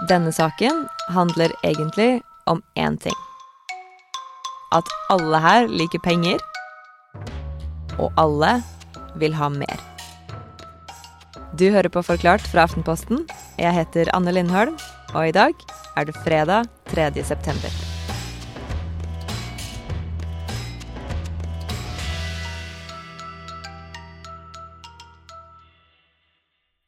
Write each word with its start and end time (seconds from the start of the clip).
Denne 0.00 0.32
saken 0.32 0.86
handler 1.12 1.52
egentlig 1.62 2.22
om 2.46 2.62
én 2.74 2.96
ting. 2.96 3.16
At 4.72 4.88
alle 5.12 5.38
her 5.44 5.68
liker 5.68 6.00
penger, 6.00 6.40
og 8.00 8.08
alle 8.16 8.54
vil 9.20 9.36
ha 9.36 9.50
mer. 9.52 9.80
Du 11.60 11.68
hører 11.68 11.92
på 11.92 12.00
Forklart 12.02 12.40
fra 12.48 12.64
Aftenposten. 12.64 13.26
Jeg 13.60 13.76
heter 13.76 14.08
Anne 14.16 14.32
Lindholm, 14.32 14.78
og 15.12 15.28
i 15.28 15.34
dag 15.36 15.52
er 15.96 16.08
det 16.08 16.16
fredag 16.24 16.70
3. 16.94 17.12
september. 17.22 17.68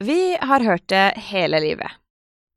Vi 0.01 0.37
har 0.41 0.65
hørt 0.65 0.89
det 0.89 1.13
hele 1.29 1.61
livet. 1.61 2.04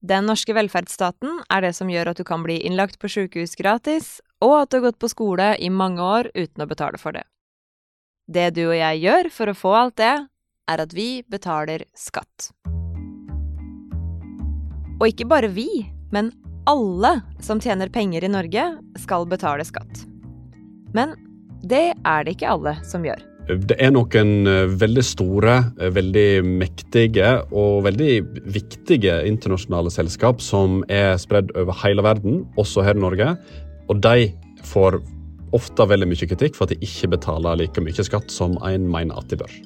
Den 0.05 0.27
norske 0.29 0.53
velferdsstaten 0.53 1.39
er 1.49 1.63
det 1.65 1.73
som 1.73 1.89
gjør 1.89 2.11
at 2.11 2.19
du 2.19 2.23
kan 2.27 2.43
bli 2.45 2.59
innlagt 2.67 2.99
på 3.01 3.09
sykehus 3.09 3.57
gratis, 3.57 4.19
og 4.45 4.53
at 4.61 4.69
du 4.69 4.77
har 4.77 4.91
gått 4.91 4.99
på 5.01 5.09
skole 5.09 5.55
i 5.57 5.71
mange 5.73 6.03
år 6.03 6.29
uten 6.35 6.61
å 6.61 6.69
betale 6.69 7.01
for 7.01 7.17
det. 7.17 7.23
Det 8.29 8.51
du 8.53 8.67
og 8.67 8.77
jeg 8.77 9.01
gjør 9.01 9.29
for 9.33 9.49
å 9.49 9.57
få 9.57 9.73
alt 9.73 9.97
det, 9.97 10.15
er 10.67 10.83
at 10.83 10.93
vi 10.93 11.23
betaler 11.31 11.87
skatt. 11.97 12.51
Og 14.99 15.07
ikke 15.09 15.29
bare 15.29 15.49
vi, 15.49 15.87
men 16.13 16.29
alle 16.67 17.21
som 17.41 17.61
tjener 17.63 17.89
penger 17.89 18.27
i 18.27 18.29
Norge, 18.29 18.67
skal 19.01 19.25
betale 19.29 19.65
skatt. 19.65 20.03
Men 20.93 21.15
det 21.63 21.95
er 21.95 22.27
det 22.27 22.35
ikke 22.35 22.53
alle 22.53 22.75
som 22.85 23.05
gjør. 23.07 23.36
Det 23.47 23.77
er 23.79 23.93
noen 23.95 24.47
eh, 24.49 24.65
veldig 24.75 25.03
store, 25.07 25.53
eh, 25.79 25.91
veldig 25.95 26.43
mektige 26.43 27.29
og 27.55 27.85
veldig 27.85 28.11
viktige 28.51 29.21
internasjonale 29.29 29.91
selskap 29.93 30.43
som 30.43 30.81
er 30.91 31.15
spredd 31.21 31.53
over 31.55 31.77
hele 31.85 32.03
verden, 32.03 32.41
også 32.59 32.83
her 32.83 32.99
i 32.99 33.05
Norge. 33.05 33.31
Og 33.87 34.03
de 34.03 34.27
får 34.67 34.99
ofte 35.55 35.87
veldig 35.87 36.09
mye 36.11 36.27
kritikk 36.27 36.59
for 36.59 36.67
at 36.67 36.75
de 36.75 36.83
ikke 36.83 37.13
betaler 37.15 37.63
like 37.63 37.81
mye 37.81 38.07
skatt 38.09 38.27
som 38.33 38.59
en 38.67 38.91
mener 38.91 39.15
at 39.15 39.31
de 39.31 39.39
bør. 39.39 39.57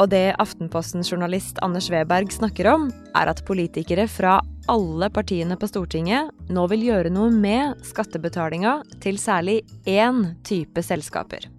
Og 0.00 0.08
det 0.14 0.30
Aftenposten-journalist 0.40 1.58
Anders 1.66 1.90
Weberg 1.92 2.30
snakker 2.32 2.70
om, 2.70 2.88
er 3.18 3.28
at 3.28 3.42
politikere 3.44 4.06
fra 4.08 4.38
alle 4.70 5.10
partiene 5.12 5.58
på 5.60 5.68
Stortinget 5.68 6.30
nå 6.48 6.66
vil 6.70 6.86
gjøre 6.86 7.12
noe 7.12 7.34
med 7.34 7.82
skattebetalinga 7.84 8.78
til 9.02 9.18
særlig 9.20 9.64
én 9.84 10.28
type 10.46 10.86
selskaper. 10.86 11.50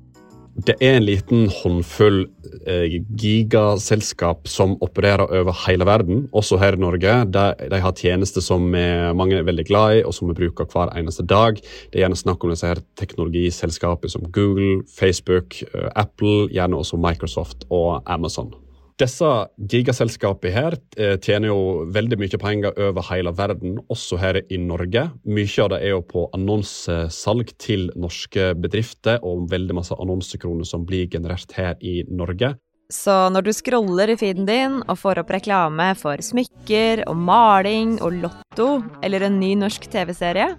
Det 0.62 0.76
er 0.84 0.98
en 1.00 1.06
liten 1.08 1.48
håndfull 1.50 2.26
eh, 2.70 3.00
gigaselskap 3.18 4.50
som 4.52 4.76
opererer 4.84 5.24
over 5.40 5.56
hele 5.66 5.88
verden, 5.88 6.26
også 6.38 6.60
her 6.62 6.78
i 6.78 6.82
Norge. 6.82 7.14
De, 7.34 7.46
de 7.72 7.80
har 7.82 7.96
tjenester 7.98 8.44
som 8.46 8.68
mange 8.70 9.40
er 9.40 9.48
veldig 9.48 9.66
glad 9.70 10.00
i, 10.00 10.04
og 10.06 10.14
som 10.14 10.30
vi 10.30 10.38
bruker 10.38 10.70
hver 10.70 10.94
eneste 11.00 11.26
dag. 11.26 11.58
Det 11.62 11.98
er 11.98 12.06
gjerne 12.06 12.20
snakk 12.20 12.44
om 12.44 12.54
disse 12.54 12.68
her 12.68 12.84
teknologiselskapene 13.00 14.12
som 14.12 14.28
Google, 14.32 14.84
Facebook, 14.92 15.62
eh, 15.74 15.90
Apple, 15.96 16.50
gjerne 16.54 16.78
også 16.78 17.00
Microsoft 17.02 17.66
og 17.70 18.04
Amazon. 18.06 18.54
Disse 19.02 19.28
gigaselskapene 19.72 20.52
her 20.54 20.76
eh, 20.94 21.16
tjener 21.18 21.50
jo 21.50 21.86
veldig 21.90 22.20
mye 22.22 22.38
penger 22.42 22.76
over 22.86 23.08
hele 23.08 23.32
verden, 23.34 23.80
også 23.90 24.20
her 24.22 24.38
i 24.44 24.60
Norge. 24.62 25.08
Mye 25.26 25.64
av 25.64 25.72
det 25.74 25.80
er 25.82 25.96
jo 25.96 26.04
på 26.06 26.28
annonsesalg 26.38 27.56
til 27.62 27.88
norske 27.98 28.52
bedrifter, 28.62 29.18
og 29.26 29.50
veldig 29.50 29.80
masse 29.80 29.98
annonsekroner 29.98 30.70
som 30.70 30.86
blir 30.86 31.10
generert 31.10 31.56
her 31.58 31.82
i 31.82 32.04
Norge. 32.14 32.54
Så 32.94 33.16
når 33.34 33.48
du 33.48 33.54
scroller 33.56 34.12
i 34.12 34.20
feeden 34.20 34.46
din 34.46 34.82
og 34.84 34.98
får 35.00 35.24
opp 35.24 35.32
reklame 35.34 35.94
for 35.98 36.22
smykker 36.22 37.06
og 37.08 37.16
maling 37.18 37.96
og 38.04 38.20
Lotto 38.22 38.72
eller 39.02 39.26
en 39.26 39.40
ny 39.40 39.54
norsk 39.56 39.88
TV-serie 39.94 40.50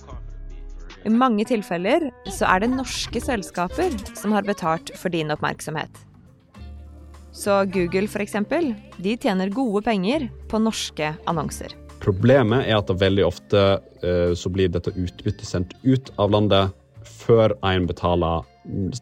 I 1.05 1.13
mange 1.13 1.45
tilfeller 1.51 2.09
så 2.33 2.49
er 2.49 2.65
det 2.65 2.73
norske 2.73 3.21
selskaper 3.21 3.93
som 4.17 4.33
har 4.33 4.49
betalt 4.49 4.95
for 4.97 5.13
din 5.13 5.31
oppmerksomhet. 5.35 5.93
Så 7.43 7.65
Google 7.65 8.07
f.eks. 8.07 8.37
de 8.97 9.17
tjener 9.17 9.51
gode 9.51 9.83
penger 9.83 10.29
på 10.49 10.61
norske 10.63 11.09
annonser. 11.27 11.75
Problemet 12.03 12.69
er 12.69 12.77
at 12.79 12.93
veldig 13.01 13.25
ofte 13.27 13.63
uh, 14.05 14.31
så 14.39 14.51
blir 14.55 14.71
dette 14.71 14.93
utbyttet 14.95 15.49
sendt 15.49 15.75
ut 15.83 16.13
av 16.23 16.31
landet 16.31 16.71
før 17.03 17.57
en 17.67 17.89
betaler 17.91 18.47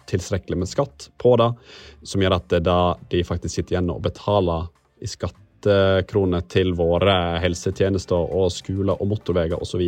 tilstrekkelig 0.08 0.62
med 0.62 0.70
skatt 0.72 1.10
på 1.20 1.34
det, 1.36 1.50
som 2.00 2.24
gjør 2.24 2.38
at 2.38 2.48
det 2.52 2.62
da 2.64 2.78
de 3.12 3.20
faktisk 3.28 3.58
sitter 3.58 3.76
igjen 3.76 3.92
og 3.92 4.00
betaler 4.08 4.70
i 5.04 5.08
skattekroner 5.08 6.48
til 6.48 6.72
våre 6.80 7.18
helsetjenester 7.44 8.24
og 8.40 8.48
skoler 8.56 8.96
og 8.96 9.12
motorveier 9.12 9.60
osv., 9.60 9.84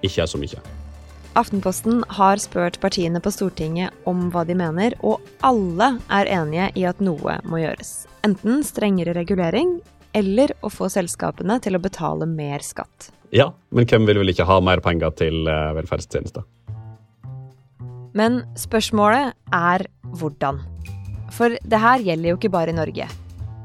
ikke 0.00 0.24
er 0.24 0.32
så 0.32 0.40
mye. 0.40 0.85
Aftenposten 1.36 2.00
har 2.16 2.40
spurt 2.40 2.78
partiene 2.80 3.20
på 3.20 3.28
Stortinget 3.28 3.92
om 4.08 4.30
hva 4.32 4.46
de 4.48 4.54
mener, 4.56 4.94
og 5.04 5.20
alle 5.44 5.90
er 6.08 6.30
enige 6.32 6.70
i 6.80 6.86
at 6.88 7.02
noe 7.04 7.36
må 7.44 7.60
gjøres. 7.60 8.06
Enten 8.24 8.64
strengere 8.64 9.12
regulering, 9.18 9.74
eller 10.16 10.54
å 10.64 10.72
få 10.72 10.88
selskapene 10.88 11.58
til 11.60 11.76
å 11.76 11.82
betale 11.84 12.24
mer 12.30 12.64
skatt. 12.64 13.10
Ja, 13.36 13.50
men 13.68 13.84
hvem 13.84 14.08
vil 14.08 14.22
vel 14.22 14.32
ikke 14.32 14.48
ha 14.48 14.58
mer 14.64 14.80
penger 14.80 15.12
til 15.18 15.44
eh, 15.44 15.74
velferdstjenester? 15.76 16.46
Men 18.16 18.40
spørsmålet 18.56 19.36
er 19.52 19.84
hvordan. 20.16 20.64
For 21.36 21.52
det 21.60 21.84
her 21.84 22.00
gjelder 22.00 22.32
jo 22.32 22.40
ikke 22.40 22.54
bare 22.54 22.72
i 22.72 22.80
Norge. 22.80 23.12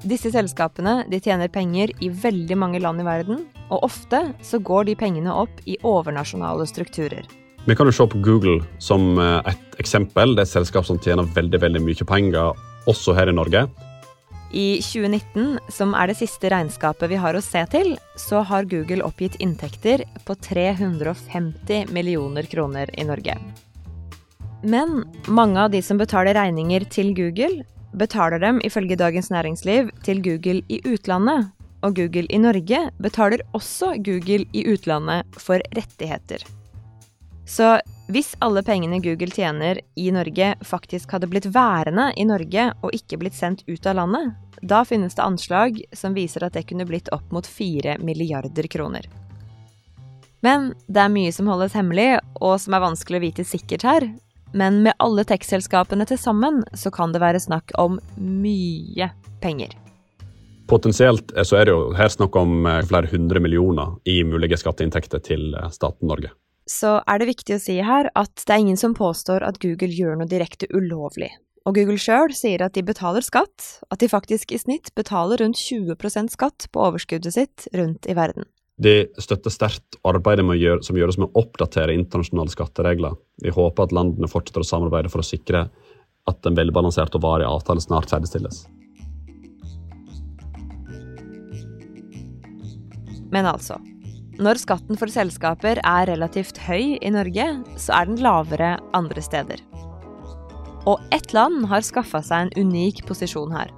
Disse 0.04 0.34
selskapene 0.34 1.06
de 1.08 1.24
tjener 1.24 1.48
penger 1.48 1.96
i 2.04 2.12
veldig 2.12 2.58
mange 2.60 2.84
land 2.84 3.00
i 3.00 3.08
verden, 3.08 3.46
og 3.72 3.86
ofte 3.88 4.26
så 4.44 4.60
går 4.60 4.90
de 4.90 5.00
pengene 5.00 5.32
opp 5.32 5.62
i 5.64 5.80
overnasjonale 5.88 6.68
strukturer. 6.68 7.24
Vi 7.66 7.76
kan 7.76 7.86
jo 7.86 7.94
se 7.94 8.08
på 8.10 8.18
Google 8.26 8.58
som 8.82 9.20
eh, 9.22 9.52
et 9.52 9.80
eksempel. 9.82 10.34
Det 10.34 10.42
er 10.42 10.50
et 10.50 10.56
selskap 10.56 10.86
som 10.88 10.98
tjener 10.98 11.30
veldig 11.36 11.60
veldig 11.62 11.82
mye 11.86 12.06
penger, 12.10 12.56
også 12.90 13.14
her 13.14 13.30
i 13.30 13.36
Norge. 13.38 13.68
I 14.52 14.82
2019, 14.84 15.60
som 15.72 15.94
er 15.96 16.10
det 16.10 16.18
siste 16.20 16.50
regnskapet 16.52 17.12
vi 17.12 17.20
har 17.22 17.38
å 17.38 17.44
se 17.46 17.62
til, 17.72 17.94
så 18.20 18.42
har 18.50 18.68
Google 18.72 19.06
oppgitt 19.06 19.38
inntekter 19.40 20.04
på 20.26 20.36
350 20.44 21.94
millioner 21.94 22.50
kroner 22.52 22.90
i 22.98 23.06
Norge. 23.08 23.38
Men 24.66 25.04
mange 25.30 25.62
av 25.62 25.72
de 25.74 25.84
som 25.86 26.02
betaler 26.02 26.36
regninger 26.38 26.84
til 26.92 27.14
Google, 27.18 27.62
betaler 27.94 28.42
dem 28.42 28.60
ifølge 28.66 28.98
Dagens 29.00 29.30
Næringsliv 29.32 29.94
til 30.06 30.24
Google 30.26 30.66
i 30.68 30.82
utlandet. 30.82 31.54
Og 31.86 31.96
Google 31.98 32.26
i 32.30 32.42
Norge 32.42 32.82
betaler 33.02 33.46
også 33.58 33.94
Google 34.02 34.50
i 34.54 34.66
utlandet 34.74 35.40
for 35.42 35.64
rettigheter. 35.78 36.44
Så 37.46 37.80
hvis 38.12 38.36
alle 38.40 38.64
pengene 38.64 39.00
Google 39.00 39.32
tjener 39.32 39.80
i 39.96 40.12
Norge 40.12 40.54
faktisk 40.68 41.12
hadde 41.16 41.30
blitt 41.32 41.48
værende 41.52 42.12
i 42.18 42.26
Norge 42.28 42.70
og 42.82 42.96
ikke 42.96 43.20
blitt 43.22 43.38
sendt 43.38 43.64
ut 43.68 43.86
av 43.88 43.98
landet, 44.02 44.34
da 44.62 44.84
finnes 44.86 45.16
det 45.18 45.26
anslag 45.26 45.80
som 45.96 46.16
viser 46.18 46.46
at 46.46 46.58
det 46.58 46.68
kunne 46.70 46.86
blitt 46.90 47.10
opp 47.16 47.32
mot 47.34 47.48
4 47.48 47.98
milliarder 48.04 48.68
kroner. 48.72 49.08
Men 50.42 50.72
det 50.88 51.04
er 51.04 51.14
mye 51.14 51.32
som 51.34 51.50
holdes 51.50 51.76
hemmelig, 51.78 52.18
og 52.42 52.58
som 52.62 52.74
er 52.76 52.84
vanskelig 52.84 53.20
å 53.20 53.26
vite 53.26 53.46
sikkert 53.46 53.86
her. 53.86 54.08
Men 54.58 54.82
med 54.84 54.98
alle 55.00 55.24
tekstselskapene 55.28 56.06
til 56.10 56.20
sammen 56.20 56.64
så 56.76 56.92
kan 56.94 57.14
det 57.14 57.22
være 57.24 57.40
snakk 57.40 57.72
om 57.80 58.00
mye 58.18 59.12
penger. 59.42 59.78
Potensielt 60.68 61.32
så 61.46 61.62
er 61.62 61.68
det 61.68 61.76
jo 61.76 61.90
her 61.96 62.12
snakk 62.12 62.36
om 62.40 62.66
eh, 62.66 62.84
flere 62.88 63.10
hundre 63.12 63.42
millioner 63.44 63.98
i 64.08 64.22
mulige 64.28 64.60
skatteinntekter 64.60 65.24
til 65.24 65.52
eh, 65.56 65.72
staten 65.74 66.10
Norge 66.12 66.32
så 66.72 66.98
er 67.10 67.22
det 67.22 67.30
viktig 67.34 67.58
å 67.58 67.62
si 67.62 67.78
her 67.84 68.10
at 68.18 68.44
det 68.46 68.56
er 68.56 68.64
ingen 68.64 68.80
som 68.80 68.96
påstår 68.98 69.44
at 69.46 69.60
Google 69.64 69.92
gjør 69.92 70.20
noe 70.20 70.30
direkte 70.32 70.70
ulovlig. 70.72 71.32
Og 71.68 71.76
Google 71.78 72.00
sjøl 72.02 72.32
sier 72.34 72.64
at 72.66 72.74
de 72.74 72.82
betaler 72.86 73.22
skatt, 73.22 73.84
at 73.94 74.02
de 74.02 74.10
faktisk 74.10 74.54
i 74.56 74.60
snitt 74.62 74.90
betaler 74.98 75.44
rundt 75.44 75.60
20% 75.62 76.34
skatt 76.34 76.66
på 76.74 76.82
overskuddet 76.88 77.36
sitt 77.36 77.68
rundt 77.78 78.10
i 78.10 78.18
verden. 78.18 78.48
De 78.82 79.12
støtter 79.22 79.54
sterkt 79.54 80.00
arbeidet 80.08 80.46
gjøre, 80.58 80.82
som 80.82 80.98
gjøres 80.98 81.20
med 81.22 81.30
å 81.30 81.44
oppdatere 81.44 81.94
internasjonale 81.94 82.50
skatteregler. 82.50 83.14
Vi 83.44 83.54
håper 83.54 83.86
at 83.86 83.94
landene 83.94 84.30
fortsetter 84.32 84.64
å 84.64 84.70
samarbeide 84.72 85.12
for 85.14 85.22
å 85.22 85.28
sikre 85.28 85.68
at 86.30 86.50
en 86.50 86.58
velbalansert 86.58 87.14
og 87.18 87.26
varig 87.28 87.46
avtale 87.46 87.84
snart 87.84 88.10
ferdigstilles. 88.10 88.64
Men 93.32 93.48
altså, 93.48 93.78
når 94.42 94.60
skatten 94.62 94.98
for 94.98 95.12
selskaper 95.12 95.80
er 95.86 96.10
relativt 96.10 96.58
høy 96.66 96.98
i 96.98 97.12
Norge, 97.14 97.46
så 97.78 98.00
er 98.00 98.10
den 98.10 98.22
lavere 98.24 98.74
andre 98.98 99.22
steder. 99.22 99.62
Og 100.90 100.98
ett 101.14 101.34
land 101.38 101.68
har 101.70 101.86
skaffa 101.86 102.24
seg 102.26 102.48
en 102.48 102.68
unik 102.68 103.04
posisjon 103.06 103.54
her. 103.54 103.70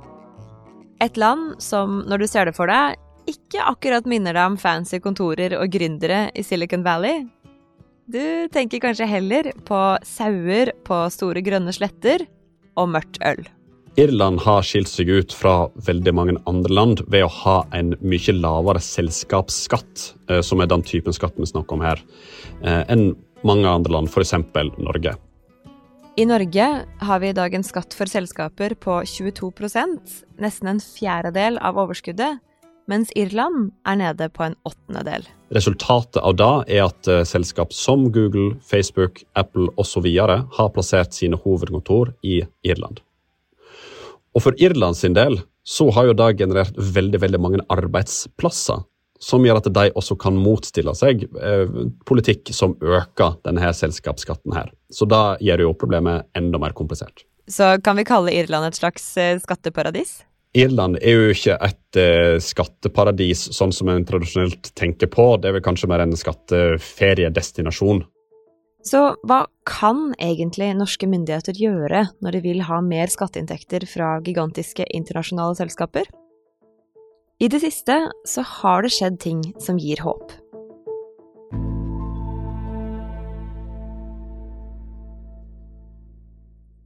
Et 1.03 1.17
land 1.19 1.57
som, 1.61 1.99
når 2.07 2.23
du 2.23 2.27
ser 2.31 2.47
det 2.47 2.55
for 2.55 2.71
deg, 2.71 2.95
ikke 3.27 3.63
akkurat 3.67 4.07
minner 4.07 4.35
deg 4.35 4.53
om 4.53 4.59
fancy 4.59 4.99
kontorer 5.03 5.55
og 5.59 5.71
gründere 5.71 6.29
i 6.35 6.43
Silicon 6.47 6.83
Valley. 6.85 7.25
Du 8.07 8.47
tenker 8.51 8.83
kanskje 8.83 9.07
heller 9.07 9.51
på 9.67 9.81
sauer 10.07 10.73
på 10.87 11.03
store 11.11 11.43
grønne 11.43 11.75
sletter 11.75 12.25
og 12.79 12.91
mørkt 12.95 13.19
øl. 13.23 13.43
Irland 13.95 14.39
har 14.41 14.63
skilt 14.65 14.89
seg 14.89 15.09
ut 15.13 15.33
fra 15.37 15.67
veldig 15.85 16.13
mange 16.17 16.33
andre 16.49 16.73
land 16.73 17.01
ved 17.13 17.27
å 17.27 17.33
ha 17.43 17.59
en 17.77 17.91
mye 18.01 18.33
lavere 18.33 18.81
selskapsskatt, 18.81 20.07
eh, 20.29 20.41
som 20.41 20.63
er 20.63 20.71
den 20.71 20.81
typen 20.81 21.13
skatt 21.13 21.37
vi 21.37 21.45
snakker 21.45 21.77
om 21.77 21.85
her, 21.85 22.01
eh, 22.63 22.81
enn 22.89 23.13
mange 23.45 23.69
andre 23.69 23.93
land, 23.93 24.09
f.eks. 24.09 24.33
Norge. 24.81 25.13
I 26.17 26.25
Norge 26.25 26.85
har 27.05 27.19
vi 27.19 27.29
i 27.29 27.37
dag 27.37 27.53
en 27.53 27.65
skatt 27.65 27.93
for 27.93 28.09
selskaper 28.09 28.73
på 28.73 29.03
22% 29.05 30.25
nesten 30.41 30.73
en 30.73 30.81
fjerdedel 30.81 31.61
av 31.61 31.77
overskuddet, 31.77 32.41
mens 32.89 33.13
Irland 33.15 33.71
er 33.85 34.01
nede 34.01 34.29
på 34.29 34.43
en 34.43 34.57
åttendedel. 34.65 35.29
Resultatet 35.53 36.17
av 36.17 36.35
det 36.35 36.51
er 36.73 36.85
at 36.89 37.07
uh, 37.07 37.23
selskap 37.23 37.73
som 37.73 38.09
Google, 38.11 38.57
Facebook, 38.61 39.23
Apple 39.35 39.69
osv. 39.77 40.05
har 40.17 40.73
plassert 40.73 41.13
sine 41.13 41.37
hovedkontor 41.37 42.13
i 42.21 42.41
Irland. 42.65 43.01
Og 44.33 44.45
for 44.45 44.57
Irland 44.61 44.97
sin 44.97 45.15
del 45.17 45.39
så 45.63 45.87
har 45.95 46.09
jo 46.09 46.17
det 46.17 46.33
generert 46.41 46.75
veldig, 46.75 47.21
veldig 47.23 47.39
mange 47.41 47.61
arbeidsplasser 47.71 48.83
som 49.23 49.45
gjør 49.45 49.61
at 49.61 49.69
de 49.71 49.85
også 49.95 50.17
kan 50.19 50.35
motstille 50.35 50.91
seg 50.99 51.23
eh, 51.39 51.77
politikk 52.07 52.51
som 52.55 52.75
øker 52.81 53.37
denne 53.47 53.71
selskapsskatten 53.71 54.55
her. 54.55 54.73
Så 54.91 55.07
da 55.07 55.37
gjør 55.39 55.67
jo 55.67 55.77
problemet 55.79 56.27
enda 56.35 56.59
mer 56.59 56.75
komplisert. 56.75 57.23
Så 57.47 57.75
kan 57.83 57.95
vi 57.99 58.07
kalle 58.07 58.33
Irland 58.35 58.67
et 58.67 58.79
slags 58.79 59.05
eh, 59.19 59.37
skatteparadis? 59.39 60.21
Irland 60.53 60.99
er 61.01 61.15
jo 61.15 61.31
ikke 61.33 61.55
et 61.65 61.97
eh, 61.97 62.35
skatteparadis 62.43 63.47
sånn 63.55 63.73
som 63.73 63.89
en 63.89 64.03
tradisjonelt 64.05 64.73
tenker 64.77 65.09
på. 65.11 65.25
Det 65.41 65.49
er 65.49 65.57
vel 65.57 65.65
kanskje 65.65 65.89
mer 65.89 66.03
en 66.03 66.13
skatteferiedestinasjon. 66.17 68.03
Så 68.83 68.99
hva 69.23 69.45
kan 69.63 70.09
egentlig 70.19 70.73
norske 70.75 71.07
myndigheter 71.07 71.55
gjøre 71.55 72.03
når 72.19 72.35
de 72.35 72.41
vil 72.43 72.63
ha 72.67 72.81
mer 72.83 73.07
skatteinntekter 73.11 73.85
fra 73.87 74.17
gigantiske 74.25 74.83
internasjonale 74.91 75.55
selskaper? 75.55 76.09
I 77.39 77.47
det 77.47 77.61
siste 77.63 77.95
så 78.27 78.43
har 78.59 78.83
det 78.83 78.91
skjedd 78.91 79.21
ting 79.23 79.43
som 79.63 79.79
gir 79.79 80.03
håp. 80.03 80.35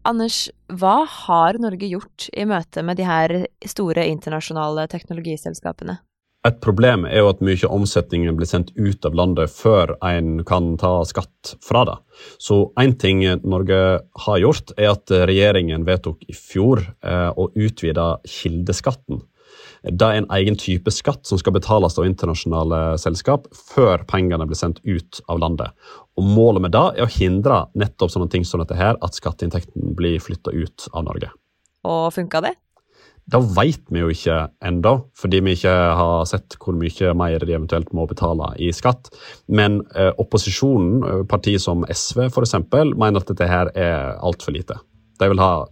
Anders, 0.08 0.46
hva 0.72 1.02
har 1.04 1.58
Norge 1.60 1.90
gjort 1.90 2.30
i 2.32 2.46
møte 2.48 2.86
med 2.86 3.02
de 3.02 3.10
her 3.10 3.34
store 3.68 4.06
internasjonale 4.08 4.86
teknologiselskapene? 4.94 5.98
Et 6.48 6.60
problem 6.64 7.04
er 7.10 7.20
jo 7.20 7.32
at 7.32 7.42
mye 7.44 7.60
av 7.68 7.74
omsetningen 7.76 8.36
blir 8.38 8.48
sendt 8.48 8.70
ut 8.78 9.04
av 9.08 9.16
landet 9.18 9.52
før 9.52 9.96
en 10.06 10.44
kan 10.48 10.76
ta 10.80 11.02
skatt 11.08 11.56
fra 11.64 11.84
det. 11.90 11.96
Så 12.40 12.70
én 12.80 12.94
ting 13.00 13.24
Norge 13.44 13.80
har 14.28 14.38
gjort, 14.40 14.72
er 14.78 14.94
at 14.94 15.12
regjeringen 15.12 15.84
vedtok 15.88 16.24
i 16.30 16.36
fjor 16.38 16.86
eh, 16.86 17.32
å 17.36 17.50
utvide 17.52 18.06
kildeskatten. 18.24 19.26
Det 19.84 20.08
er 20.08 20.22
en 20.22 20.30
egen 20.38 20.58
type 20.60 20.92
skatt 20.92 21.28
som 21.28 21.40
skal 21.40 21.56
betales 21.56 21.98
av 22.00 22.08
internasjonale 22.08 22.82
selskap 23.02 23.50
før 23.56 24.06
pengene 24.10 24.48
blir 24.48 24.60
sendt 24.60 24.80
ut 24.88 25.20
av 25.28 25.42
landet. 25.44 25.76
Og 26.18 26.26
Målet 26.28 26.64
med 26.64 26.76
det 26.76 26.86
er 26.96 27.06
å 27.06 27.12
hindre 27.12 27.66
nettopp 27.78 28.14
sånne 28.14 28.30
ting 28.32 28.48
som 28.48 28.64
dette 28.64 28.78
her, 28.78 28.96
at 29.04 29.20
skatteinntekten 29.20 29.94
blir 30.00 30.22
flytta 30.24 30.56
ut 30.56 30.88
av 30.94 31.06
Norge. 31.10 31.34
Og 31.88 32.08
funka 32.16 32.44
det? 32.44 32.56
Det 33.28 33.42
vet 33.58 33.82
vi 33.92 34.00
jo 34.00 34.12
ikke 34.14 34.36
ennå, 34.64 34.94
fordi 35.20 35.42
vi 35.44 35.56
ikke 35.58 35.74
har 36.00 36.28
sett 36.30 36.56
hvor 36.62 36.78
mye 36.80 37.12
mer 37.20 37.44
de 37.44 37.58
eventuelt 37.58 37.90
må 37.96 38.06
betale 38.08 38.54
i 38.64 38.70
skatt. 38.76 39.10
Men 39.52 39.82
eh, 40.00 40.14
opposisjonen, 40.16 41.02
eh, 41.04 41.24
partier 41.28 41.60
som 41.60 41.84
SV 41.92 42.30
f.eks., 42.30 42.56
mener 42.72 43.20
at 43.20 43.28
dette 43.34 43.50
her 43.52 43.74
er 43.76 44.16
altfor 44.24 44.56
lite. 44.56 44.80
De 45.20 45.28
vil 45.28 45.44
ha 45.44 45.66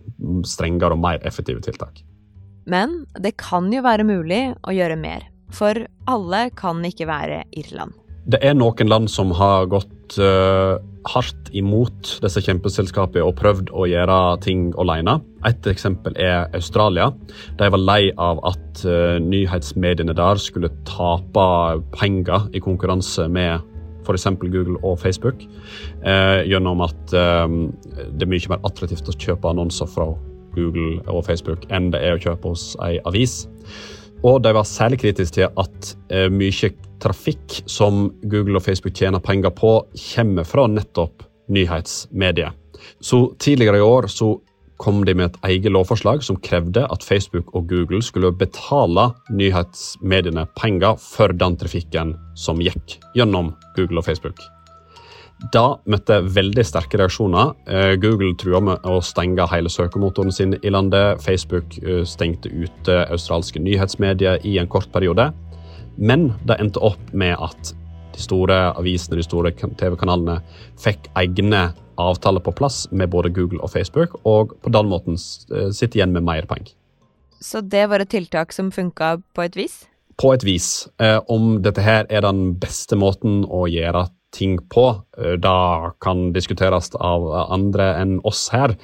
strengere 0.44 0.98
og 0.98 1.04
mer 1.06 1.24
effektive 1.24 1.64
tiltak. 1.64 2.04
Men 2.68 3.06
det 3.22 3.38
kan 3.40 3.72
jo 3.72 3.86
være 3.86 4.08
mulig 4.08 4.42
å 4.66 4.76
gjøre 4.76 5.00
mer. 5.00 5.30
For 5.56 5.86
alle 6.12 6.50
kan 6.58 6.84
ikke 6.84 7.08
være 7.08 7.46
Irland. 7.56 7.96
Det 8.26 8.40
er 8.42 8.56
noen 8.58 8.90
land 8.90 9.10
som 9.12 9.30
har 9.38 9.68
gått 9.70 10.16
uh, 10.18 10.82
hardt 11.06 11.52
imot 11.54 12.16
disse 12.24 12.42
kjempeselskapene 12.42 13.22
og 13.22 13.36
prøvd 13.38 13.70
å 13.70 13.86
gjøre 13.86 14.18
ting 14.42 14.72
alene. 14.82 15.20
Et 15.46 15.70
eksempel 15.70 16.18
er 16.18 16.50
Australia. 16.58 17.12
De 17.60 17.70
var 17.70 17.84
lei 17.84 18.10
av 18.18 18.42
at 18.50 18.82
uh, 18.90 19.22
nyhetsmediene 19.22 20.18
der 20.18 20.42
skulle 20.42 20.74
tape 20.90 21.48
penger 21.94 22.50
i 22.58 22.64
konkurranse 22.66 23.28
med 23.30 23.62
f.eks. 24.06 24.28
Google 24.42 24.80
og 24.82 25.00
Facebook, 25.02 25.46
uh, 26.06 26.42
gjennom 26.46 26.82
at 26.86 26.98
det 27.14 28.26
er 28.26 28.30
mye 28.30 28.52
mer 28.52 28.66
attraktivt 28.66 29.10
å 29.10 29.18
kjøpe 29.18 29.50
annonser 29.54 29.90
fra 29.90 30.10
Google 30.56 31.02
og 31.12 31.26
Facebook 31.28 31.66
enn 31.74 31.92
det 31.94 32.02
er 32.02 32.18
å 32.18 32.24
kjøpe 32.26 32.54
hos 32.54 32.74
ei 32.86 32.98
avis. 33.06 33.44
Og 34.26 34.42
de 34.44 34.54
var 34.56 34.66
særlig 34.66 35.00
kritiske 35.04 35.36
til 35.38 35.50
at 35.62 35.92
eh, 36.10 36.30
mye 36.34 36.72
trafikk 37.06 37.62
som 37.70 38.10
Google 38.26 38.60
og 38.60 38.66
Facebook 38.66 38.98
tjener 38.98 39.24
penger 39.24 39.54
på, 39.56 39.78
kommer 40.16 40.48
fra 40.48 40.66
nettopp 40.72 41.26
nyhetsmedier. 41.54 42.52
Så 43.00 43.28
tidligere 43.40 43.80
i 43.80 43.86
år 43.86 44.10
så 44.12 44.34
kom 44.82 45.06
de 45.08 45.16
med 45.16 45.30
et 45.30 45.38
eget 45.50 45.72
lovforslag 45.72 46.24
som 46.26 46.40
krevde 46.44 46.84
at 46.92 47.06
Facebook 47.06 47.54
og 47.56 47.70
Google 47.70 48.02
skulle 48.04 48.34
betale 48.36 49.08
nyhetsmediene 49.32 50.48
penger 50.60 51.00
for 51.02 51.32
den 51.32 51.56
trafikken 51.62 52.16
som 52.36 52.60
gikk 52.64 53.00
gjennom 53.16 53.54
Google 53.78 54.02
og 54.04 54.10
Facebook. 54.10 54.42
Da 55.52 55.76
møtte 55.92 56.22
veldig 56.32 56.64
sterke 56.64 56.98
reaksjoner. 57.00 57.52
Eh, 57.68 57.94
Google 58.00 58.32
trua 58.40 58.62
med 58.64 58.86
å 58.88 59.02
stenge 59.04 59.44
hele 59.52 59.70
søkemotoren 59.70 60.32
sin 60.32 60.56
i 60.62 60.72
landet. 60.72 61.20
Facebook 61.24 61.76
eh, 61.84 62.04
stengte 62.08 62.50
ute 62.50 63.02
australske 63.12 63.60
nyhetsmedier 63.60 64.40
i 64.48 64.56
en 64.62 64.72
kort 64.72 64.88
periode. 64.96 65.28
Men 65.96 66.34
det 66.48 66.60
endte 66.60 66.84
opp 66.84 67.14
med 67.14 67.38
at 67.40 67.74
de 68.16 68.24
store 68.24 68.58
avisene, 68.76 69.20
de 69.20 69.26
store 69.26 69.52
TV-kanalene, 69.56 70.40
fikk 70.80 71.10
egne 71.20 71.70
avtaler 72.02 72.44
på 72.44 72.54
plass 72.56 72.86
med 72.92 73.12
både 73.12 73.32
Google 73.36 73.62
og 73.64 73.72
Facebook, 73.72 74.18
og 74.28 74.56
på 74.64 74.72
den 74.72 74.92
måten 74.92 75.16
eh, 75.16 75.72
sitter 75.72 76.02
igjen 76.02 76.16
med 76.16 76.28
mer 76.28 76.48
penger. 76.50 76.74
Så 77.44 77.62
det 77.62 77.86
var 77.92 78.04
et 78.04 78.12
tiltak 78.12 78.56
som 78.56 78.72
funka 78.74 79.18
på 79.36 79.46
et 79.46 79.56
vis? 79.60 79.84
På 80.20 80.32
et 80.34 80.46
vis. 80.48 80.88
Om 81.28 81.58
dette 81.64 81.84
her 81.84 82.08
er 82.08 82.24
den 82.24 82.54
beste 82.60 82.96
måten 82.96 83.44
å 83.52 83.66
gjøre 83.68 84.06
ting 84.36 84.56
på. 84.72 84.86
da 85.40 85.92
kan 86.04 86.32
diskuteres 86.34 86.90
av 86.96 87.28
andre 87.52 87.90
enn 88.00 88.18
oss 88.24 88.48
her. 88.52 88.78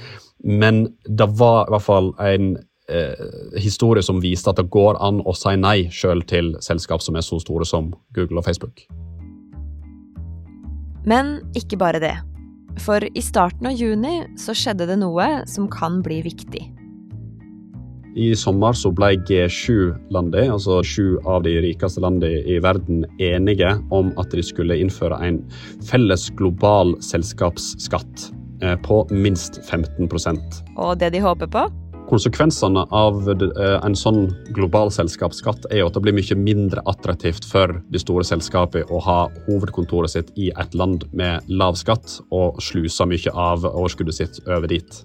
Men 0.43 0.83
det 1.07 1.29
var 1.39 1.67
i 1.67 1.73
hvert 1.73 1.87
fall 1.87 2.11
en 2.19 2.57
eh, 2.91 3.59
historie 3.61 4.03
som 4.03 4.21
viste 4.23 4.51
at 4.51 4.59
det 4.59 4.69
går 4.73 4.99
an 5.03 5.21
å 5.25 5.35
si 5.37 5.55
nei 5.59 5.87
sjøl 5.93 6.23
til 6.27 6.53
selskap 6.63 7.03
som 7.03 7.15
er 7.15 7.25
så 7.25 7.39
store 7.41 7.67
som 7.67 7.93
Google 8.17 8.41
og 8.41 8.47
Facebook. 8.47 8.85
Men 11.07 11.39
ikke 11.57 11.79
bare 11.81 12.01
det. 12.03 12.17
For 12.79 13.03
i 13.03 13.23
starten 13.23 13.67
av 13.67 13.75
juni 13.75 14.21
så 14.39 14.55
skjedde 14.55 14.87
det 14.91 14.99
noe 15.01 15.41
som 15.49 15.67
kan 15.71 15.99
bli 16.05 16.21
viktig. 16.27 16.67
I 18.19 18.33
sommer 18.35 18.75
så 18.75 18.89
ble 18.91 19.13
G7-landet, 19.27 20.49
altså 20.51 20.81
sju 20.83 21.15
av 21.23 21.45
de 21.45 21.53
rikeste 21.63 22.01
landene 22.03 22.41
i 22.43 22.57
verden, 22.63 23.05
enige 23.23 23.71
om 23.95 24.11
at 24.19 24.35
de 24.35 24.43
skulle 24.43 24.75
innføre 24.83 25.15
en 25.23 25.39
felles 25.87 26.27
global 26.35 26.91
selskapsskatt 27.07 28.27
eh, 28.63 28.75
på 28.83 29.05
minst 29.15 29.61
15% 29.63 30.59
Og 30.75 30.99
det 30.99 31.13
de 31.15 31.23
håper 31.23 31.47
på? 31.55 31.63
Konsekvensene 32.11 32.81
av 32.91 33.21
eh, 33.31 33.77
en 33.85 33.93
sånn 33.95 34.25
global 34.51 34.89
selskapsskatt 34.91 35.69
er 35.69 35.79
jo 35.79 35.85
at 35.87 35.95
det 35.95 36.01
blir 36.03 36.15
mye 36.17 36.35
mindre 36.35 36.83
attraktivt 36.91 37.45
for 37.47 37.77
de 37.87 38.01
store 38.03 38.25
selskapene 38.27 38.83
å 38.91 38.99
ha 39.05 39.19
hovedkontoret 39.45 40.11
sitt 40.11 40.33
i 40.35 40.49
et 40.59 40.75
land 40.75 41.05
med 41.15 41.47
lav 41.47 41.79
skatt 41.79 42.17
og 42.35 42.59
sluse 42.59 43.07
mye 43.07 43.31
av 43.31 43.63
overskuddet 43.69 44.17
sitt 44.17 44.41
over 44.43 44.67
dit. 44.67 44.99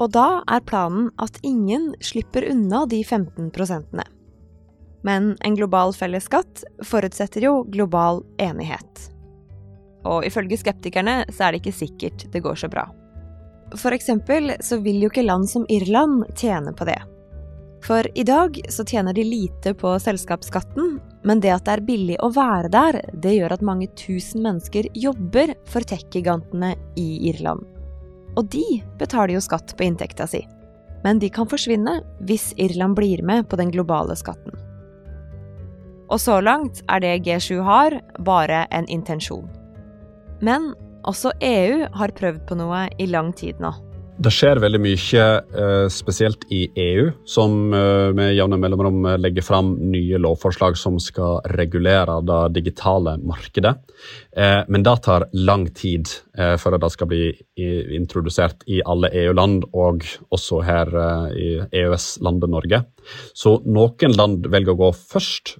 Og 0.00 0.08
da 0.16 0.40
er 0.48 0.64
planen 0.64 1.10
at 1.20 1.36
ingen 1.44 1.90
slipper 2.00 2.48
unna 2.48 2.86
de 2.88 3.02
15 3.04 3.52
prosentene. 3.52 4.08
Men 5.04 5.34
en 5.44 5.60
global 5.60 5.92
fellesskatt 5.92 6.64
forutsetter 6.88 7.44
jo 7.44 7.66
global 7.68 8.24
enighet. 8.40 9.10
Og 10.08 10.24
ifølge 10.24 10.56
skeptikerne 10.56 11.20
så 11.28 11.50
er 11.50 11.52
det 11.52 11.62
ikke 11.66 11.80
sikkert 11.84 12.28
det 12.32 12.46
går 12.48 12.64
så 12.64 12.72
bra. 12.72 12.88
Eksempel 13.72 14.52
så 14.60 14.78
vil 14.82 15.02
jo 15.02 15.10
ikke 15.10 15.24
land 15.26 15.48
som 15.50 15.66
Irland 15.68 16.24
tjene 16.36 16.72
på 16.76 16.86
det. 16.88 17.00
For 17.82 18.06
i 18.14 18.22
dag 18.22 18.60
så 18.70 18.84
tjener 18.86 19.12
de 19.12 19.24
lite 19.26 19.74
på 19.74 19.98
selskapsskatten, 19.98 21.00
men 21.26 21.40
det 21.42 21.50
at 21.50 21.64
det 21.66 21.72
er 21.74 21.86
billig 21.86 22.18
å 22.22 22.30
være 22.30 22.70
der, 22.70 23.00
det 23.12 23.34
gjør 23.34 23.56
at 23.56 23.64
mange 23.66 23.88
tusen 23.98 24.44
mennesker 24.44 24.86
jobber 24.94 25.54
for 25.66 25.82
tech-gigantene 25.82 26.76
i 26.96 27.08
Irland. 27.32 27.66
Og 28.38 28.46
de 28.54 28.82
betaler 29.00 29.34
jo 29.34 29.42
skatt 29.42 29.74
på 29.76 29.86
inntekta 29.88 30.28
si. 30.30 30.44
Men 31.02 31.18
de 31.18 31.30
kan 31.34 31.48
forsvinne 31.50 31.98
hvis 32.22 32.52
Irland 32.62 32.94
blir 32.96 33.24
med 33.26 33.48
på 33.50 33.58
den 33.58 33.72
globale 33.74 34.14
skatten. 34.16 34.54
Og 36.12 36.20
så 36.20 36.38
langt 36.44 36.84
er 36.92 37.02
det 37.02 37.22
G7 37.26 37.62
har, 37.66 37.98
bare 38.20 38.66
en 38.70 38.86
intensjon. 38.86 39.48
Men 40.44 40.70
også 41.08 41.34
EU 41.42 41.86
har 41.98 42.14
prøvd 42.18 42.44
på 42.48 42.58
noe 42.58 42.86
i 42.98 43.08
lang 43.10 43.32
tid 43.36 43.60
nå. 43.62 43.72
Det 44.22 44.30
skjer 44.30 44.60
veldig 44.60 44.78
mye, 44.82 45.22
eh, 45.56 45.86
spesielt 45.90 46.44
i 46.52 46.66
EU, 46.78 47.06
som 47.24 47.72
eh, 47.74 48.10
med 48.14 48.34
jevne 48.36 48.58
mellomrom 48.60 49.06
legger 49.18 49.42
fram 49.42 49.72
nye 49.90 50.20
lovforslag 50.20 50.76
som 50.78 50.98
skal 51.00 51.40
regulere 51.56 52.18
det 52.28 52.40
digitale 52.58 53.16
markedet. 53.18 53.72
Eh, 54.36 54.60
men 54.68 54.84
det 54.84 54.94
tar 55.06 55.26
lang 55.32 55.66
tid 55.74 56.12
før 56.32 56.78
det 56.80 56.88
skal 56.94 57.08
bli 57.10 57.26
introdusert 57.92 58.62
i 58.72 58.78
alle 58.88 59.10
EU-land, 59.20 59.66
og 59.76 60.06
også 60.32 60.62
her 60.64 60.88
i 61.36 61.50
EØS-landet 61.68 62.48
Norge. 62.48 62.80
Så 63.36 63.58
noen 63.68 64.16
land 64.16 64.48
velger 64.48 64.72
å 64.72 64.80
gå 64.80 64.88
først. 64.96 65.58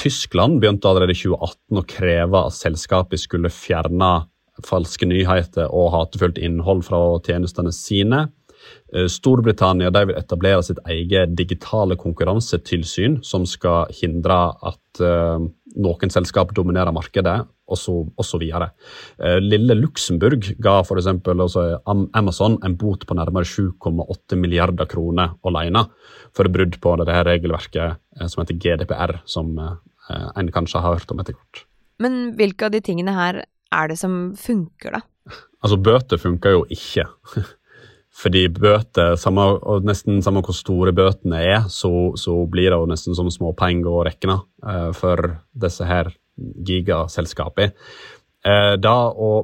Tyskland 0.00 0.58
begynte 0.58 0.88
allerede 0.90 1.14
i 1.14 1.18
2018 1.20 1.78
å 1.78 1.84
kreve 1.86 2.40
at 2.48 2.56
selskapet 2.56 3.22
skulle 3.22 3.52
fjerne 3.54 4.24
falske 4.66 5.06
nyheter 5.06 5.70
og 5.70 5.92
hatefullt 5.94 6.40
innhold 6.42 6.82
fra 6.86 7.00
tjenestene 7.26 7.70
sine. 7.74 8.24
Eh, 8.94 9.08
Storbritannia 9.10 9.90
vil 9.94 10.14
etablere 10.18 10.62
sitt 10.62 10.80
eget 10.90 11.34
digitale 11.38 11.96
konkurransetilsyn, 12.00 13.20
som 13.26 13.46
skal 13.48 13.90
hindre 13.94 14.38
at 14.64 15.02
uh, 15.02 15.42
noen 15.74 16.12
selskap 16.12 16.54
dominerer 16.54 16.94
markedet, 16.94 17.40
osv. 17.64 18.42
Eh, 18.44 19.38
lille 19.40 19.74
Luxembourg 19.78 20.50
ga 20.62 20.74
f.eks. 20.82 21.08
Amazon 22.12 22.58
en 22.60 22.76
bot 22.76 23.06
på 23.08 23.16
nærmere 23.16 23.48
7,8 23.48 24.36
milliarder 24.36 24.86
kroner 24.90 25.32
alene 25.48 25.86
for 26.36 26.50
brudd 26.52 26.76
på 26.84 26.94
det 27.00 27.16
her 27.16 27.24
regelverket 27.24 28.28
som 28.28 28.44
heter 28.44 28.60
GDPR, 28.60 29.16
som 29.24 29.56
en 29.56 30.52
kanskje 30.52 30.84
har 30.84 30.98
hørt 30.98 31.16
om 31.16 31.24
etter 31.24 31.38
hvert. 31.38 31.64
Men 32.04 32.34
hvilke 32.36 32.68
av 32.68 32.76
de 32.76 32.84
tingene 32.84 33.16
her 33.16 33.40
er 33.74 33.90
det 33.90 33.96
som 33.98 34.34
funker, 34.38 34.98
da? 34.98 35.02
Altså, 35.64 35.80
bøter 35.80 36.20
funker 36.20 36.58
jo 36.58 36.64
ikke. 36.68 37.06
Fordi 38.14 38.46
bøter, 38.54 39.16
samme, 39.18 39.42
og 39.66 39.86
nesten 39.88 40.20
samme 40.22 40.42
hvor 40.46 40.54
store 40.54 40.92
bøtene 40.94 41.40
er, 41.42 41.64
så, 41.72 41.90
så 42.20 42.36
blir 42.50 42.70
det 42.70 42.78
jo 42.78 42.90
nesten 42.90 43.16
som 43.18 43.30
småpenger 43.32 43.90
å 43.90 44.04
regne 44.06 44.38
uh, 44.62 44.90
for 44.94 45.40
disse 45.50 45.86
her 45.88 46.12
gigaselskapene. 46.38 47.74
Uh, 48.44 48.74
da 48.76 48.94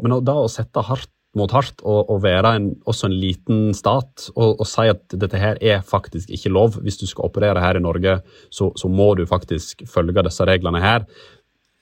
men 0.05 0.21
da 0.27 0.37
å 0.43 0.51
sette 0.53 0.85
hardt 0.85 1.11
mot 1.39 1.51
hardt 1.55 1.83
og, 1.87 2.09
og 2.11 2.23
være 2.25 2.55
en, 2.59 2.71
også 2.91 3.07
en 3.07 3.15
liten 3.15 3.61
stat 3.77 4.27
og, 4.35 4.59
og, 4.59 4.65
si 4.67 4.89
at 4.91 5.15
dette 5.15 5.39
her 5.39 5.61
er 5.63 5.85
faktisk 5.87 6.31
ikke 6.35 6.53
lov. 6.53 6.81
Hvis 6.83 6.99
du 7.01 7.07
skal 7.11 7.29
operere 7.31 7.63
her 7.63 7.79
i 7.79 7.85
Norge, 7.85 8.19
så, 8.51 8.73
så 8.79 8.91
må 8.91 9.13
du 9.19 9.27
faktisk 9.31 9.87
følge 9.91 10.27
disse 10.27 10.47
reglene 10.47 10.83
her. 10.83 11.07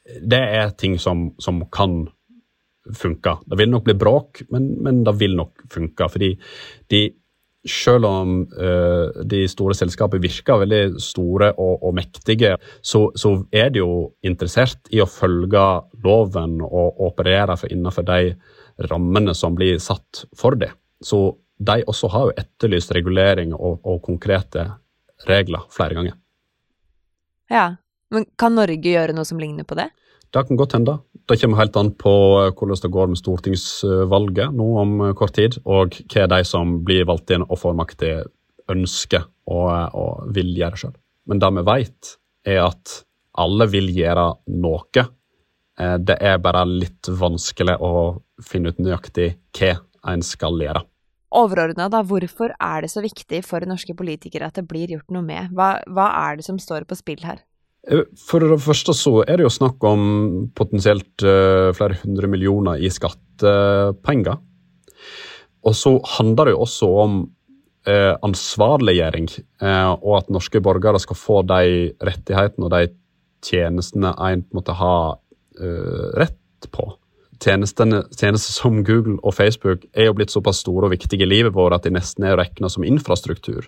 Det 0.05 0.41
er 0.41 0.77
ting 0.77 0.99
som, 1.01 1.31
som 1.41 1.63
kan 1.73 2.07
funke. 2.97 3.37
Det 3.47 3.59
vil 3.61 3.71
nok 3.73 3.87
bli 3.87 3.97
bråk, 3.99 4.43
men, 4.55 4.71
men 4.85 5.03
det 5.07 5.17
vil 5.21 5.37
nok 5.39 5.65
funke. 5.73 6.09
Fordi 6.13 6.31
de, 6.93 7.03
selv 7.69 8.09
om 8.09 8.37
uh, 8.59 9.25
de 9.29 9.43
store 9.51 9.77
selskapene 9.77 10.25
virker 10.25 10.63
veldig 10.63 10.83
store 11.03 11.51
og, 11.57 11.83
og 11.89 11.97
mektige, 11.99 12.57
så, 12.81 13.09
så, 13.19 13.35
er 13.53 13.73
de 13.75 13.83
jo 13.83 13.93
interessert 14.27 14.91
i 14.95 15.03
å 15.03 15.11
følge 15.11 15.67
loven 16.05 16.61
og 16.65 17.03
operere 17.09 17.59
innenfor 17.69 18.07
de 18.09 18.33
rammene 18.91 19.35
som 19.35 19.57
blir 19.59 19.81
satt 19.83 20.25
for 20.39 20.59
det. 20.59 20.71
Så 21.03 21.33
de 21.59 21.83
også 21.91 22.11
har 22.13 22.29
jo 22.29 22.39
etterlyst 22.39 22.93
regulering 22.95 23.55
og, 23.57 23.81
og 23.83 24.03
konkrete 24.07 24.69
regler 25.27 25.67
flere 25.75 25.99
ganger. 25.99 26.19
Ja, 27.51 27.73
men 28.15 28.29
kan 28.39 28.55
Norge 28.57 28.93
gjøre 28.93 29.15
noe 29.17 29.27
som 29.27 29.41
ligner 29.41 29.67
på 29.67 29.77
det? 29.79 29.89
Det 30.29 30.45
kan 30.45 30.61
godt 30.61 30.77
hende. 30.77 30.99
Det 31.29 31.37
kommer 31.37 31.61
helt 31.61 31.77
an 31.77 31.91
på 31.93 32.13
eh, 32.41 32.55
hvordan 32.57 32.81
det 32.83 32.93
går 32.95 33.11
med 33.13 33.21
stortingsvalget 33.21 34.55
nå 34.57 34.69
om 34.81 34.95
eh, 35.05 35.15
kort 35.17 35.35
tid, 35.37 35.59
og 35.69 35.99
hva 36.09 36.25
de 36.33 36.41
som 36.49 36.79
blir 36.87 37.05
valgt 37.09 37.35
inn 37.35 37.45
og 37.45 37.61
får 37.61 37.77
makt 37.77 38.05
ønsker 38.73 39.27
og, 39.51 39.67
eh, 39.75 39.99
og 39.99 40.33
vil 40.37 40.55
gjøre 40.57 40.81
sjøl. 40.81 40.97
Men 41.29 41.43
det 41.43 41.51
vi 41.59 41.65
vet, 41.69 42.15
er 42.49 42.63
at 42.65 42.95
alle 43.39 43.69
vil 43.69 43.91
gjøre 43.93 44.25
noe. 44.57 45.05
Det 45.79 46.15
er 46.27 46.41
bare 46.43 46.65
litt 46.67 47.07
vanskelig 47.21 47.77
å 47.85 47.93
finne 48.43 48.73
ut 48.73 48.81
nøyaktig 48.83 49.29
hva 49.55 49.77
en 50.11 50.25
skal 50.27 50.57
gjøre. 50.59 50.81
Overordna, 51.39 51.91
da, 51.93 52.01
hvorfor 52.09 52.55
er 52.57 52.83
det 52.83 52.91
så 52.91 53.05
viktig 53.05 53.45
for 53.47 53.63
norske 53.69 53.95
politikere 53.95 54.49
at 54.49 54.57
det 54.59 54.65
blir 54.67 54.97
gjort 54.97 55.13
noe 55.13 55.23
med? 55.23 55.53
Hva, 55.55 55.77
hva 55.87 56.09
er 56.25 56.41
det 56.41 56.49
som 56.49 56.59
står 56.59 56.89
på 56.89 56.97
spill 56.99 57.21
her? 57.29 57.45
Eh, 57.89 58.05
for 58.21 58.45
det 58.45 58.61
første 58.63 58.95
så 58.97 59.15
er 59.25 59.39
det 59.39 59.47
jo 59.47 59.55
snakk 59.55 59.85
om 59.89 60.03
potensielt 60.57 61.25
uh, 61.25 61.73
flere 61.77 61.99
hundre 62.03 62.31
millioner 62.31 62.83
i 62.83 62.91
skattepenger. 62.93 64.39
Og 65.67 65.75
så 65.77 65.97
handler 66.17 66.49
det 66.49 66.55
jo 66.55 66.63
også 66.67 66.89
om 67.03 67.19
uh, 67.89 68.15
ansvarliggjøring, 68.25 69.29
og 69.99 70.13
at 70.21 70.31
norske 70.33 70.61
borgere 70.65 71.01
skal 71.03 71.19
få 71.19 71.43
de 71.49 71.91
rettighetene 72.05 72.69
og 72.69 72.73
de 72.77 72.93
tjenestene 73.45 74.13
en 74.29 74.45
måtte 74.55 74.75
ha 74.79 74.95
rett 76.19 76.69
på. 76.71 76.85
Tjenester 77.43 78.39
som 78.39 78.85
Google 78.87 79.17
og 79.27 79.35
Facebook 79.35 79.85
er 79.91 80.09
jo 80.09 80.15
blitt 80.19 80.31
såpass 80.35 80.63
store 80.63 80.87
og 80.87 80.95
viktige 80.95 81.27
i 81.27 81.31
livet 81.31 81.55
vårt 81.57 81.75
at 81.75 81.87
de 81.87 81.95
nesten 81.95 82.27
er 82.27 82.39
regna 82.39 82.71
som 82.71 82.87
infrastruktur. 82.87 83.67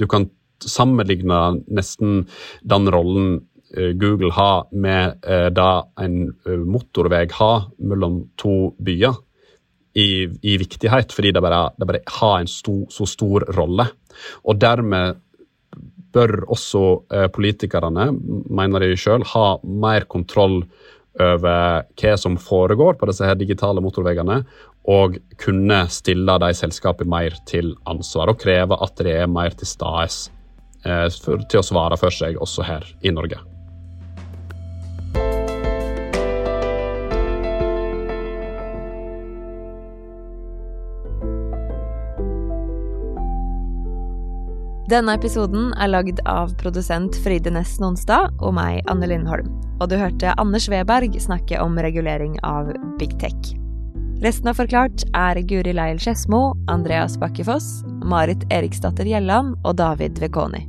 Du 0.00 0.06
kan 0.08 0.28
sammenligne 0.64 1.38
nesten 1.70 2.26
den 2.66 2.90
rollen 2.90 3.28
eh, 3.36 3.47
Google 3.74 4.32
har 4.32 4.66
med 4.72 5.24
eh, 5.26 5.48
det 5.52 5.72
en 6.00 6.18
eh, 6.46 6.60
motorvei 6.64 7.26
har 7.32 7.68
mellom 7.78 8.22
to 8.40 8.74
byer, 8.78 9.24
i, 9.98 10.28
i 10.46 10.52
viktighet, 10.60 11.10
fordi 11.10 11.32
det 11.34 11.40
bare, 11.42 11.72
det 11.74 11.86
bare 11.88 12.00
har 12.20 12.36
en 12.38 12.46
stor, 12.46 12.84
så 12.92 13.06
stor 13.08 13.48
rolle. 13.56 13.88
Og 14.46 14.60
dermed 14.60 15.16
bør 16.14 16.44
også 16.54 16.82
politikerne, 17.34 18.04
mener 18.46 18.84
de 18.84 18.92
sjøl, 19.00 19.24
ha 19.32 19.56
mer 19.64 20.06
kontroll 20.06 20.60
over 21.18 21.82
hva 21.98 22.14
som 22.20 22.38
foregår 22.38 22.94
på 23.00 23.10
disse 23.10 23.26
her 23.26 23.34
digitale 23.40 23.82
motorveiene, 23.82 24.38
og 24.86 25.18
kunne 25.42 25.82
stille 25.90 26.38
de 26.44 26.54
selskapene 26.54 27.10
mer 27.10 27.42
til 27.48 27.74
ansvar 27.90 28.30
og 28.30 28.38
kreve 28.44 28.78
at 28.78 29.02
de 29.02 29.18
er 29.18 29.32
mer 29.32 29.56
til 29.58 29.72
stede 29.72 30.06
Eh, 30.86 31.08
til 31.50 31.58
å 31.58 31.66
svare 31.66 31.98
for 31.98 32.14
seg 32.14 32.38
også 32.38 32.66
her 32.66 32.84
i 33.02 33.10
Norge. 33.10 33.40
Denne 44.88 45.12
episoden 45.18 45.74
er 45.76 45.90
lagd 45.90 46.22
av 46.24 46.54
produsent 46.56 47.16
Fride 47.20 47.50
Næss 47.52 47.74
Nonstad 47.82 48.32
og 48.40 48.54
meg, 48.56 48.78
Anne 48.88 49.10
Lindholm. 49.10 49.50
Og 49.82 49.90
du 49.92 49.98
hørte 50.00 50.32
Anders 50.40 50.64
Weberg 50.72 51.12
snakke 51.20 51.60
om 51.60 51.76
regulering 51.76 52.38
av 52.40 52.70
big 52.96 53.12
tech. 53.20 53.36
Resten 54.24 54.48
av 54.48 54.56
Forklart 54.56 55.04
er 55.12 55.42
Guri 55.44 55.76
Leil 55.76 56.00
Skedsmo, 56.00 56.56
Andreas 56.72 57.18
Bakkefoss, 57.20 57.68
Marit 58.00 58.48
Eriksdatter 58.48 59.04
Gjelland 59.04 59.60
og 59.60 59.76
David 59.76 60.24
Vekoni. 60.24 60.64